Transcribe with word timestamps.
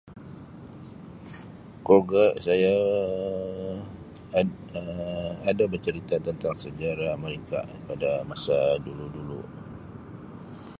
Keluarga 1.85 2.23
saya 2.45 2.73
ad-[Um] 4.33 4.73
ad-[Um] 4.73 5.33
ada 5.49 5.63
bah 5.71 5.81
cerita 5.85 6.15
tentang 6.27 6.55
sejarah 6.63 7.13
mereka 7.25 7.59
pada 7.87 8.11
masa 8.29 8.57
dulu-dulu. 8.85 9.41